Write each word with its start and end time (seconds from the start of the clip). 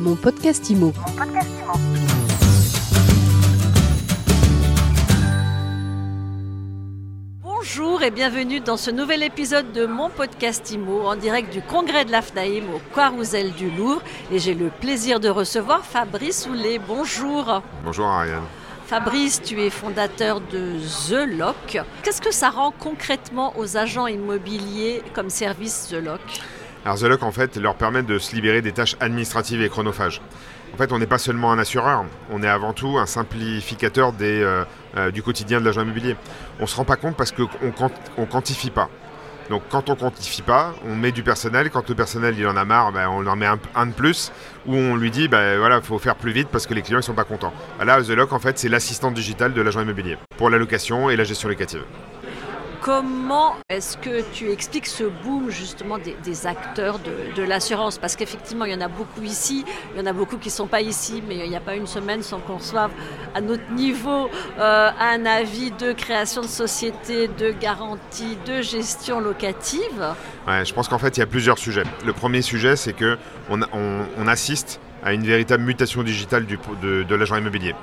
Mon 0.00 0.16
podcast 0.16 0.70
IMO. 0.70 0.94
Bonjour 7.42 8.02
et 8.02 8.10
bienvenue 8.10 8.60
dans 8.60 8.78
ce 8.78 8.90
nouvel 8.90 9.22
épisode 9.22 9.72
de 9.72 9.84
mon 9.84 10.08
podcast 10.08 10.70
IMO 10.70 11.02
en 11.02 11.16
direct 11.16 11.52
du 11.52 11.60
congrès 11.60 12.06
de 12.06 12.12
l'AFNAIM 12.12 12.64
au 12.74 12.80
Carousel 12.94 13.52
du 13.52 13.70
Louvre. 13.70 14.00
Et 14.32 14.38
j'ai 14.38 14.54
le 14.54 14.70
plaisir 14.70 15.20
de 15.20 15.28
recevoir 15.28 15.84
Fabrice 15.84 16.48
Houlet. 16.50 16.78
Bonjour. 16.78 17.60
Bonjour 17.84 18.06
Ariane. 18.06 18.44
Fabrice, 18.86 19.42
tu 19.42 19.60
es 19.60 19.68
fondateur 19.68 20.40
de 20.40 20.78
The 21.10 21.28
Lock. 21.38 21.78
Qu'est-ce 22.02 22.22
que 22.22 22.32
ça 22.32 22.48
rend 22.48 22.70
concrètement 22.70 23.52
aux 23.58 23.76
agents 23.76 24.06
immobiliers 24.06 25.02
comme 25.12 25.28
service 25.28 25.88
The 25.90 26.02
Lock? 26.02 26.20
Lock 26.84 27.22
en 27.22 27.32
fait 27.32 27.56
leur 27.56 27.74
permet 27.74 28.02
de 28.02 28.18
se 28.18 28.34
libérer 28.34 28.62
des 28.62 28.72
tâches 28.72 28.96
administratives 29.00 29.62
et 29.62 29.68
chronophages. 29.68 30.20
En 30.72 30.76
fait, 30.76 30.92
on 30.92 30.98
n'est 30.98 31.06
pas 31.06 31.18
seulement 31.18 31.52
un 31.52 31.58
assureur, 31.58 32.04
on 32.30 32.42
est 32.42 32.48
avant 32.48 32.72
tout 32.72 32.96
un 32.98 33.06
simplificateur 33.06 34.12
euh, 34.20 34.64
euh, 34.96 35.10
du 35.10 35.22
quotidien 35.22 35.60
de 35.60 35.64
l'agent 35.64 35.82
immobilier. 35.82 36.16
On 36.58 36.62
ne 36.62 36.68
se 36.68 36.76
rend 36.76 36.84
pas 36.84 36.96
compte 36.96 37.16
parce 37.16 37.32
qu'on 37.32 37.48
ne 37.66 38.26
quantifie 38.26 38.70
pas. 38.70 38.88
Donc 39.50 39.62
quand 39.68 39.90
on 39.90 39.96
quantifie 39.96 40.42
pas, 40.42 40.74
on 40.86 40.94
met 40.94 41.10
du 41.10 41.24
personnel. 41.24 41.70
Quand 41.70 41.88
le 41.88 41.96
personnel 41.96 42.36
il 42.38 42.46
en 42.46 42.56
a 42.56 42.64
marre, 42.64 42.92
ben, 42.92 43.08
on 43.08 43.26
en 43.26 43.34
met 43.34 43.46
un, 43.46 43.86
de 43.86 43.92
plus. 43.92 44.30
Ou 44.66 44.76
on 44.76 44.94
lui 44.94 45.10
dit, 45.10 45.26
ben, 45.26 45.58
voilà, 45.58 45.82
faut 45.82 45.98
faire 45.98 46.14
plus 46.14 46.30
vite 46.30 46.48
parce 46.52 46.68
que 46.68 46.74
les 46.74 46.82
clients 46.82 46.98
ne 46.98 47.02
sont 47.02 47.14
pas 47.14 47.24
contents. 47.24 47.52
Là, 47.84 48.00
The 48.00 48.10
Lock 48.10 48.32
en 48.32 48.38
fait, 48.38 48.60
c'est 48.60 48.68
l'assistant 48.68 49.10
digital 49.10 49.52
de 49.52 49.60
l'agent 49.60 49.80
immobilier 49.82 50.16
pour 50.36 50.50
la 50.50 50.58
location 50.58 51.10
et 51.10 51.16
la 51.16 51.24
gestion 51.24 51.48
locative. 51.48 51.82
Comment 52.82 53.56
est-ce 53.68 53.98
que 53.98 54.22
tu 54.32 54.50
expliques 54.50 54.86
ce 54.86 55.04
boom 55.04 55.50
justement 55.50 55.98
des, 55.98 56.46
acteurs 56.46 56.98
de, 56.98 57.42
l'assurance? 57.42 57.98
Parce 57.98 58.16
qu'effectivement, 58.16 58.64
il 58.64 58.72
y 58.72 58.74
en 58.74 58.80
a 58.80 58.88
beaucoup 58.88 59.22
ici, 59.22 59.66
il 59.92 60.00
y 60.00 60.02
en 60.02 60.06
a 60.06 60.14
beaucoup 60.14 60.38
qui 60.38 60.48
ne 60.48 60.52
sont 60.52 60.66
pas 60.66 60.80
ici, 60.80 61.22
mais 61.28 61.36
il 61.36 61.50
n'y 61.50 61.56
a 61.56 61.60
pas 61.60 61.74
une 61.74 61.86
semaine 61.86 62.22
sans 62.22 62.38
qu'on 62.38 62.56
reçoive 62.56 62.90
à 63.34 63.42
notre 63.42 63.70
niveau 63.72 64.30
euh, 64.58 64.90
un 64.98 65.26
avis 65.26 65.72
de 65.72 65.92
création 65.92 66.40
de 66.40 66.46
société, 66.46 67.28
de 67.28 67.50
garantie, 67.50 68.38
de 68.46 68.62
gestion 68.62 69.20
locative. 69.20 70.14
Je 70.46 70.72
pense 70.72 70.88
qu'en 70.88 70.98
fait, 70.98 71.18
il 71.18 71.20
y 71.20 71.22
a 71.22 71.26
plusieurs 71.26 71.58
sujets. 71.58 71.84
Le 72.06 72.14
premier 72.14 72.40
sujet, 72.40 72.76
c'est 72.76 72.94
qu'on 72.94 73.60
on, 73.72 74.26
assiste 74.26 74.80
à 75.04 75.12
une 75.12 75.24
véritable 75.24 75.64
mutation 75.64 76.02
digitale 76.02 76.46
de 76.46 77.14
l'agent 77.14 77.36
immobilier. 77.36 77.74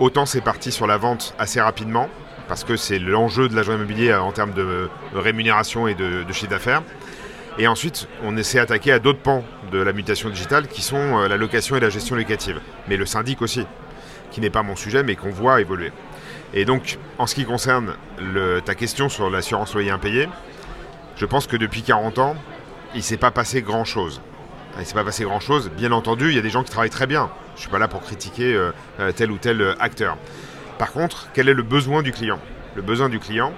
Autant 0.00 0.26
c'est 0.26 0.40
parti 0.40 0.72
sur 0.72 0.88
la 0.88 0.96
vente 0.96 1.34
assez 1.38 1.60
rapidement, 1.60 2.08
parce 2.48 2.64
que 2.64 2.76
c'est 2.76 2.98
l'enjeu 2.98 3.48
de 3.48 3.56
l'agent 3.56 3.74
immobilier 3.74 4.10
euh, 4.10 4.20
en 4.20 4.32
termes 4.32 4.52
de 4.52 4.88
rémunération 5.14 5.88
et 5.88 5.94
de, 5.94 6.24
chiffre 6.32 6.50
d'affaires. 6.50 6.82
Et 7.58 7.68
ensuite, 7.68 8.08
on 8.22 8.36
essaie 8.36 8.58
d'attaquer 8.58 8.92
à 8.92 8.98
d'autres 8.98 9.20
pans 9.20 9.44
de 9.70 9.78
la 9.78 9.92
mutation 9.92 10.28
digitale 10.28 10.66
qui 10.66 10.82
sont 10.82 10.96
euh, 10.96 11.28
la 11.28 11.36
location 11.36 11.76
et 11.76 11.80
la 11.80 11.90
gestion 11.90 12.16
locative. 12.16 12.60
Mais 12.88 12.96
le 12.96 13.06
syndic 13.06 13.42
aussi, 13.42 13.66
qui 14.30 14.40
n'est 14.40 14.50
pas 14.50 14.62
mon 14.62 14.76
sujet, 14.76 15.02
mais 15.02 15.14
qu'on 15.14 15.30
voit 15.30 15.60
évoluer. 15.60 15.92
Et 16.52 16.64
donc, 16.64 16.98
en 17.18 17.26
ce 17.26 17.34
qui 17.34 17.44
concerne 17.44 17.94
ta 18.64 18.74
question 18.76 19.08
sur 19.08 19.28
l'assurance 19.28 19.74
loyer 19.74 19.90
impayé, 19.90 20.28
je 21.16 21.26
pense 21.26 21.48
que 21.48 21.56
depuis 21.56 21.82
40 21.82 22.18
ans, 22.18 22.36
il 22.94 22.98
ne 22.98 23.02
s'est 23.02 23.16
pas 23.16 23.32
passé 23.32 23.60
grand-chose. 23.60 24.20
Il 24.76 24.80
ne 24.80 24.84
s'est 24.84 24.94
pas 24.94 25.04
passé 25.04 25.24
grand-chose. 25.24 25.70
Bien 25.76 25.90
entendu, 25.90 26.28
il 26.28 26.34
y 26.36 26.38
a 26.38 26.42
des 26.42 26.50
gens 26.50 26.62
qui 26.62 26.70
travaillent 26.70 26.90
très 26.90 27.08
bien. 27.08 27.28
Je 27.54 27.58
ne 27.58 27.60
suis 27.62 27.70
pas 27.70 27.78
là 27.80 27.88
pour 27.88 28.02
critiquer 28.02 28.54
euh, 28.54 29.12
tel 29.12 29.32
ou 29.32 29.38
tel 29.38 29.74
acteur. 29.80 30.16
Par 30.78 30.90
contre, 30.92 31.28
quel 31.32 31.48
est 31.48 31.54
le 31.54 31.62
besoin 31.62 32.02
du 32.02 32.10
client? 32.10 32.40
Le 32.74 32.82
besoin 32.82 33.08
du 33.08 33.20
client, 33.20 33.52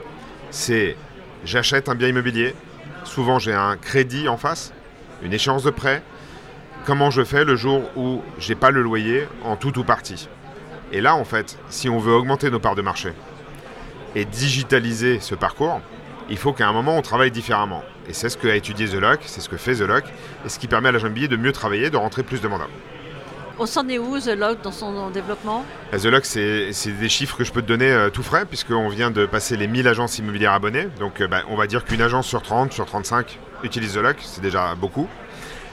c'est 0.50 0.96
j'achète 1.44 1.88
un 1.88 1.94
bien 1.94 2.08
immobilier, 2.08 2.54
souvent 3.04 3.38
j'ai 3.38 3.54
un 3.54 3.76
crédit 3.76 4.28
en 4.28 4.36
face, 4.36 4.72
une 5.22 5.32
échéance 5.32 5.62
de 5.62 5.70
prêt. 5.70 6.02
Comment 6.84 7.10
je 7.10 7.24
fais 7.24 7.44
le 7.44 7.56
jour 7.56 7.82
où 7.96 8.22
j'ai 8.38 8.54
pas 8.54 8.70
le 8.70 8.82
loyer 8.82 9.26
en 9.44 9.56
tout 9.56 9.78
ou 9.78 9.84
partie? 9.84 10.28
Et 10.92 11.00
là, 11.00 11.16
en 11.16 11.24
fait, 11.24 11.58
si 11.68 11.88
on 11.88 11.98
veut 11.98 12.12
augmenter 12.12 12.50
nos 12.50 12.60
parts 12.60 12.76
de 12.76 12.82
marché 12.82 13.12
et 14.14 14.24
digitaliser 14.24 15.18
ce 15.18 15.34
parcours, 15.34 15.80
il 16.28 16.36
faut 16.36 16.52
qu'à 16.52 16.68
un 16.68 16.72
moment 16.72 16.96
on 16.96 17.02
travaille 17.02 17.30
différemment. 17.30 17.82
Et 18.08 18.12
c'est 18.12 18.28
ce 18.28 18.36
qu'a 18.36 18.54
étudié 18.54 18.86
The 18.88 19.00
Lock, 19.00 19.20
c'est 19.22 19.40
ce 19.40 19.48
que 19.48 19.56
fait 19.56 19.74
The 19.74 19.80
Lock, 19.80 20.04
et 20.44 20.48
ce 20.48 20.58
qui 20.58 20.68
permet 20.68 20.90
à 20.90 20.92
l'agent 20.92 21.06
immobilier 21.06 21.28
de 21.28 21.36
mieux 21.36 21.52
travailler, 21.52 21.90
de 21.90 21.96
rentrer 21.96 22.22
plus 22.22 22.40
de 22.40 22.48
mandats. 22.48 22.68
On 23.58 23.64
s'en 23.64 23.88
est 23.88 23.98
où, 23.98 24.20
The 24.20 24.36
Lock, 24.36 24.60
dans 24.60 24.70
son 24.70 25.08
développement 25.08 25.64
The 25.90 26.04
Lock, 26.04 26.26
c'est 26.26 26.70
des 27.00 27.08
chiffres 27.08 27.38
que 27.38 27.44
je 27.44 27.52
peux 27.52 27.62
te 27.62 27.66
donner 27.66 27.90
euh, 27.90 28.10
tout 28.10 28.22
frais, 28.22 28.44
puisqu'on 28.44 28.90
vient 28.90 29.10
de 29.10 29.24
passer 29.24 29.56
les 29.56 29.66
1000 29.66 29.88
agences 29.88 30.18
immobilières 30.18 30.52
abonnées. 30.52 30.88
Donc, 30.98 31.22
euh, 31.22 31.26
bah, 31.26 31.40
on 31.48 31.56
va 31.56 31.66
dire 31.66 31.86
qu'une 31.86 32.02
agence 32.02 32.26
sur 32.26 32.42
30, 32.42 32.74
sur 32.74 32.84
35 32.84 33.38
utilise 33.62 33.94
The 33.94 33.98
Lock, 33.98 34.16
c'est 34.20 34.42
déjà 34.42 34.74
beaucoup. 34.74 35.08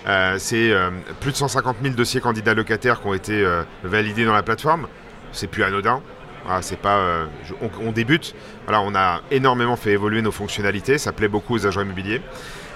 Euh, 0.07 0.37
c'est 0.37 0.73
plus 1.19 1.31
de 1.31 1.35
150 1.35 1.77
000 1.83 1.95
dossiers 1.95 2.21
candidats 2.21 2.53
locataires 2.53 3.01
qui 3.01 3.07
ont 3.07 3.13
été 3.13 3.45
validés 3.83 4.23
dans 4.23 4.33
la 4.33 4.43
plateforme. 4.43 4.87
C'est 5.33 5.47
plus 5.47 5.63
anodin. 5.63 6.01
c'est 6.61 6.79
pas, 6.79 7.25
on, 7.81 7.91
débute. 7.91 8.33
Voilà, 8.65 8.81
on 8.81 8.95
a 8.95 9.21
énormément 9.29 9.75
fait 9.75 9.91
évoluer 9.91 10.21
nos 10.21 10.31
fonctionnalités. 10.31 10.97
Ça 10.97 11.11
plaît 11.11 11.27
beaucoup 11.27 11.55
aux 11.55 11.67
agents 11.67 11.81
immobiliers. 11.81 12.21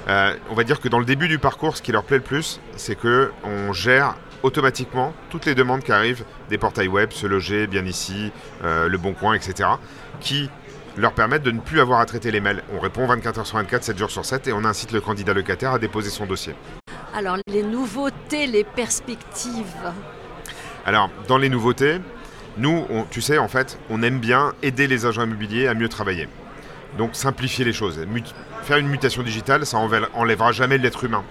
on 0.08 0.54
va 0.54 0.64
dire 0.64 0.82
que 0.82 0.90
dans 0.90 1.00
le 1.00 1.06
début 1.06 1.30
du 1.30 1.40
parcours, 1.40 1.78
ce 1.78 1.82
qui 1.82 1.94
leur 1.94 2.04
plaît 2.04 2.18
le 2.18 2.24
plus, 2.24 2.60
c'est 2.76 2.96
que 2.96 3.32
on 3.44 3.72
gère 3.72 4.16
automatiquement 4.44 5.14
toutes 5.30 5.46
les 5.46 5.56
demandes 5.56 5.84
qui 5.84 5.92
arrivent 5.92 6.24
des 6.50 6.58
portails 6.58 6.88
web, 6.88 7.12
Se 7.12 7.28
Loger, 7.28 7.68
Bien 7.68 7.86
Ici, 7.86 8.32
euh, 8.64 8.88
Le 8.88 8.98
Bon 8.98 9.14
Coin, 9.14 9.34
etc., 9.34 9.70
qui 10.20 10.50
leur 10.98 11.14
permettent 11.14 11.44
de 11.44 11.52
ne 11.52 11.60
plus 11.60 11.80
avoir 11.80 12.00
à 12.00 12.06
traiter 12.06 12.32
les 12.32 12.42
mails. 12.42 12.64
On 12.76 12.80
répond 12.80 13.06
24 13.06 13.42
h 13.42 13.46
sur 13.46 13.58
24, 13.58 13.84
7 13.84 13.98
jours 13.98 14.12
sur 14.12 14.26
7 14.26 14.48
et 14.48 14.54
on 14.54 14.66
incite 14.66 14.92
le 14.92 15.02
candidat 15.02 15.34
locataire 15.34 15.74
à 15.74 15.80
déposer 15.80 16.10
son 16.10 16.26
dossier. 16.26 16.56
Alors, 17.16 17.38
les 17.48 17.64
nouveautés, 17.64 18.48
les 18.48 18.64
perspectives 18.64 19.92
Alors, 20.86 21.10
dans 21.28 21.38
les 21.38 21.50
nouveautés, 21.50 22.00
nous, 22.58 22.86
tu 23.12 23.22
sais, 23.22 23.38
en 23.38 23.48
fait, 23.48 23.78
on 23.90 24.02
aime 24.02 24.20
bien 24.20 24.54
aider 24.64 24.88
les 24.88 25.06
agents 25.06 25.24
immobiliers 25.24 25.68
à 25.68 25.74
mieux 25.74 25.90
travailler. 25.90 26.28
Donc, 26.98 27.16
simplifier 27.16 27.66
les 27.66 27.74
choses. 27.74 28.00
faire 28.64 28.78
une 28.78 28.88
mutation 28.88 29.22
digitale, 29.22 29.66
ça 29.66 29.78
enlèvera 29.78 30.52
jamais 30.52 30.78
l'être 30.78 31.04
humain. 31.04 31.24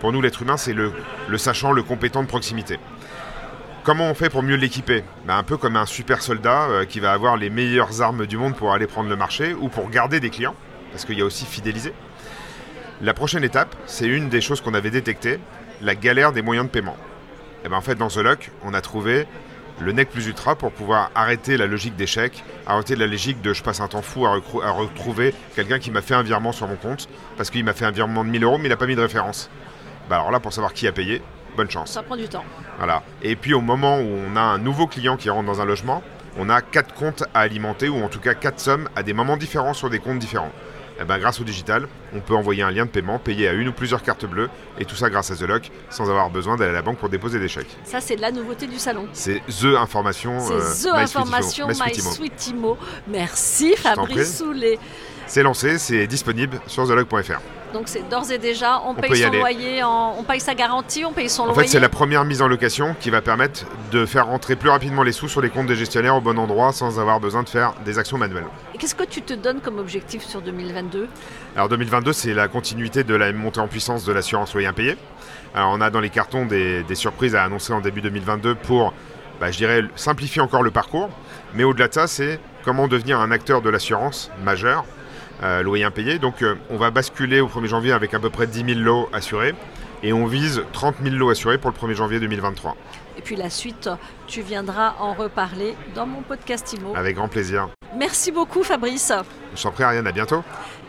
Pour 0.00 0.12
nous, 0.12 0.22
l'être 0.22 0.40
humain, 0.40 0.56
c'est 0.56 0.72
le, 0.72 0.92
sachant, 1.36 1.72
le 1.72 1.82
compétent 1.82 2.22
de 2.22 2.26
proximité. 2.26 2.78
Comment 3.84 4.10
on 4.10 4.14
fait 4.14 4.30
pour 4.30 4.42
mieux 4.42 4.56
l'équiper? 4.56 5.04
Ben, 5.26 5.36
Un 5.36 5.42
peu 5.42 5.58
comme 5.58 5.76
un 5.76 5.84
super 5.84 6.22
soldat 6.22 6.68
euh, 6.68 6.84
qui 6.86 7.00
va 7.00 7.12
avoir 7.12 7.36
les 7.36 7.50
meilleures 7.50 8.00
armes 8.00 8.26
du 8.26 8.38
monde 8.38 8.56
pour 8.56 8.72
aller 8.72 8.86
prendre 8.86 9.10
le 9.10 9.16
marché 9.16 9.52
ou 9.52 9.68
pour 9.68 9.90
garder 9.90 10.18
des 10.18 10.30
clients, 10.30 10.54
parce 10.90 11.04
qu'il 11.04 11.18
y 11.18 11.22
a 11.22 11.24
aussi 11.26 11.44
fidéliser. 11.44 11.92
La 13.02 13.12
prochaine 13.12 13.44
étape, 13.44 13.76
c'est 13.84 14.06
une 14.06 14.30
des 14.30 14.40
choses 14.40 14.62
qu'on 14.62 14.72
avait 14.72 14.90
détectées, 14.90 15.38
la 15.82 15.94
galère 15.94 16.32
des 16.32 16.40
moyens 16.40 16.66
de 16.66 16.70
paiement. 16.70 16.96
Et 17.66 17.68
ben, 17.68 17.76
en 17.76 17.82
fait, 17.82 17.94
dans 17.94 18.08
The 18.08 18.18
Lock, 18.18 18.50
on 18.64 18.72
a 18.72 18.80
trouvé 18.80 19.26
le 19.80 19.92
NEC 19.92 20.08
plus 20.08 20.28
ultra 20.28 20.56
pour 20.56 20.72
pouvoir 20.72 21.10
arrêter 21.14 21.58
la 21.58 21.66
logique 21.66 21.96
d'échec, 21.96 22.42
arrêter 22.66 22.96
la 22.96 23.06
logique 23.06 23.42
de 23.42 23.52
je 23.52 23.62
passe 23.62 23.80
un 23.80 23.88
temps 23.88 24.02
fou 24.02 24.26
à, 24.26 24.32
à 24.64 24.70
retrouver 24.70 25.34
quelqu'un 25.54 25.78
qui 25.78 25.90
m'a 25.90 26.00
fait 26.00 26.14
un 26.14 26.22
virement 26.22 26.52
sur 26.52 26.68
mon 26.68 26.76
compte 26.76 27.08
parce 27.36 27.50
qu'il 27.50 27.64
m'a 27.64 27.72
fait 27.74 27.86
un 27.86 27.90
virement 27.90 28.24
de 28.24 28.30
1000 28.30 28.44
euros 28.44 28.58
mais 28.58 28.66
il 28.66 28.68
n'a 28.70 28.76
pas 28.76 28.86
mis 28.86 28.96
de 28.96 29.00
référence. 29.00 29.50
Bah, 30.10 30.16
alors 30.16 30.32
là, 30.32 30.40
pour 30.40 30.52
savoir 30.52 30.72
qui 30.72 30.88
a 30.88 30.92
payé, 30.92 31.22
bonne 31.56 31.70
chance. 31.70 31.92
Ça 31.92 32.02
prend 32.02 32.16
du 32.16 32.28
temps. 32.28 32.44
Voilà. 32.78 33.04
Et 33.22 33.36
puis 33.36 33.54
au 33.54 33.60
moment 33.60 34.00
où 34.00 34.08
on 34.28 34.34
a 34.34 34.40
un 34.40 34.58
nouveau 34.58 34.88
client 34.88 35.16
qui 35.16 35.30
rentre 35.30 35.46
dans 35.46 35.60
un 35.60 35.64
logement, 35.64 36.02
on 36.36 36.48
a 36.50 36.62
quatre 36.62 36.92
comptes 36.94 37.22
à 37.32 37.40
alimenter, 37.40 37.88
ou 37.88 38.02
en 38.02 38.08
tout 38.08 38.18
cas 38.18 38.34
quatre 38.34 38.58
sommes 38.58 38.88
à 38.96 39.04
des 39.04 39.12
moments 39.12 39.36
différents 39.36 39.72
sur 39.72 39.88
des 39.88 40.00
comptes 40.00 40.18
différents. 40.18 40.50
Eh 41.00 41.04
ben, 41.04 41.18
grâce 41.18 41.40
au 41.40 41.44
digital, 41.44 41.86
on 42.12 42.20
peut 42.20 42.34
envoyer 42.34 42.62
un 42.62 42.72
lien 42.72 42.86
de 42.86 42.90
paiement, 42.90 43.20
payer 43.20 43.48
à 43.48 43.52
une 43.52 43.68
ou 43.68 43.72
plusieurs 43.72 44.02
cartes 44.02 44.26
bleues, 44.26 44.50
et 44.78 44.84
tout 44.84 44.96
ça 44.96 45.08
grâce 45.08 45.30
à 45.30 45.36
The 45.36 45.42
Lock, 45.42 45.70
sans 45.90 46.10
avoir 46.10 46.28
besoin 46.28 46.56
d'aller 46.56 46.72
à 46.72 46.74
la 46.74 46.82
banque 46.82 46.98
pour 46.98 47.08
déposer 47.08 47.38
des 47.38 47.48
chèques. 47.48 47.74
Ça, 47.84 48.00
c'est 48.00 48.16
de 48.16 48.20
la 48.20 48.32
nouveauté 48.32 48.66
du 48.66 48.78
salon. 48.78 49.06
C'est 49.12 49.40
The 49.46 49.76
Information. 49.78 50.40
C'est 50.40 50.88
euh, 50.88 50.92
The 50.92 50.98
Information, 50.98 51.68
My, 51.68 52.74
Merci 53.08 53.76
Fabrice 53.76 54.38
Soulet. 54.38 54.78
C'est 55.30 55.44
lancé, 55.44 55.78
c'est 55.78 56.08
disponible 56.08 56.60
sur 56.66 56.88
TheLog.fr. 56.88 57.38
Donc 57.72 57.84
c'est 57.86 58.02
d'ores 58.08 58.32
et 58.32 58.38
déjà, 58.38 58.82
on, 58.84 58.94
paye 58.94 59.16
son 59.16 59.30
loyer, 59.30 59.84
on 59.84 60.24
paye 60.24 60.40
sa 60.40 60.56
garantie, 60.56 61.04
on 61.04 61.12
paye 61.12 61.30
son 61.30 61.44
loyer. 61.44 61.56
En 61.56 61.62
fait, 61.62 61.68
c'est 61.68 61.78
la 61.78 61.88
première 61.88 62.24
mise 62.24 62.42
en 62.42 62.48
location 62.48 62.96
qui 62.98 63.10
va 63.10 63.22
permettre 63.22 63.64
de 63.92 64.06
faire 64.06 64.26
rentrer 64.26 64.56
plus 64.56 64.70
rapidement 64.70 65.04
les 65.04 65.12
sous 65.12 65.28
sur 65.28 65.40
les 65.40 65.48
comptes 65.48 65.68
des 65.68 65.76
gestionnaires 65.76 66.16
au 66.16 66.20
bon 66.20 66.36
endroit 66.36 66.72
sans 66.72 66.98
avoir 66.98 67.20
besoin 67.20 67.44
de 67.44 67.48
faire 67.48 67.74
des 67.84 67.96
actions 67.96 68.18
manuelles. 68.18 68.48
Qu'est-ce 68.76 68.96
que 68.96 69.04
tu 69.04 69.22
te 69.22 69.32
donnes 69.32 69.60
comme 69.60 69.78
objectif 69.78 70.24
sur 70.24 70.42
2022 70.42 71.06
Alors 71.54 71.68
2022, 71.68 72.12
c'est 72.12 72.34
la 72.34 72.48
continuité 72.48 73.04
de 73.04 73.14
la 73.14 73.32
montée 73.32 73.60
en 73.60 73.68
puissance 73.68 74.04
de 74.04 74.12
l'assurance 74.12 74.52
loyer 74.52 74.66
impayé. 74.66 74.96
Alors 75.54 75.70
on 75.72 75.80
a 75.80 75.90
dans 75.90 76.00
les 76.00 76.10
cartons 76.10 76.44
des, 76.44 76.84
surprises 76.94 77.36
à 77.36 77.44
annoncer 77.44 77.72
en 77.72 77.80
début 77.80 78.00
2022 78.00 78.56
pour, 78.56 78.92
bah, 79.40 79.52
je 79.52 79.58
dirais, 79.58 79.82
simplifier 79.94 80.42
encore 80.42 80.64
le 80.64 80.72
parcours. 80.72 81.08
Mais 81.54 81.62
au-delà 81.62 81.86
de 81.86 81.94
ça, 81.94 82.08
c'est 82.08 82.40
comment 82.64 82.88
devenir 82.88 83.20
un 83.20 83.30
acteur 83.30 83.62
de 83.62 83.70
l'assurance 83.70 84.32
majeur 84.42 84.84
euh, 85.42 85.62
loyer 85.62 85.84
impayé. 85.84 86.18
Donc 86.18 86.42
euh, 86.42 86.54
on 86.70 86.76
va 86.76 86.90
basculer 86.90 87.40
au 87.40 87.48
1er 87.48 87.66
janvier 87.66 87.92
avec 87.92 88.14
à 88.14 88.18
peu 88.18 88.30
près 88.30 88.46
10 88.46 88.74
000 88.74 88.80
lots 88.80 89.08
assurés 89.12 89.54
et 90.02 90.12
on 90.12 90.26
vise 90.26 90.62
30 90.72 90.96
000 91.02 91.16
lots 91.16 91.30
assurés 91.30 91.58
pour 91.58 91.70
le 91.70 91.76
1er 91.76 91.94
janvier 91.94 92.20
2023. 92.20 92.76
Et 93.18 93.22
puis 93.22 93.36
la 93.36 93.50
suite, 93.50 93.90
tu 94.26 94.40
viendras 94.40 94.94
en 94.98 95.12
reparler 95.12 95.74
dans 95.94 96.06
mon 96.06 96.22
podcast 96.22 96.72
IMO. 96.72 96.94
Avec 96.96 97.16
grand 97.16 97.28
plaisir. 97.28 97.68
Merci 97.96 98.32
beaucoup 98.32 98.62
Fabrice. 98.62 99.12
Je 99.56 99.62
t'en 99.62 99.72
prie 99.72 99.82
Ariane, 99.82 100.06
à 100.06 100.12
bientôt. 100.12 100.42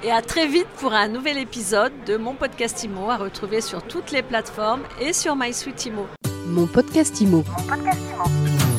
Et 0.03 0.11
à 0.11 0.21
très 0.21 0.47
vite 0.47 0.67
pour 0.79 0.93
un 0.93 1.07
nouvel 1.07 1.37
épisode 1.37 1.91
de 2.05 2.15
mon 2.17 2.35
podcast 2.35 2.83
IMO 2.83 3.09
à 3.09 3.17
retrouver 3.17 3.59
sur 3.61 3.83
toutes 3.83 4.11
les 4.11 4.21
plateformes 4.21 4.83
et 4.99 5.13
sur 5.13 5.35
MySuite 5.35 5.85
IMO. 5.87 6.07
Mon 6.51 6.67
podcast 6.67 7.21
Imo. 7.21 7.45
Mon 7.47 7.63
podcast 7.65 8.01
Imo. 8.11 8.70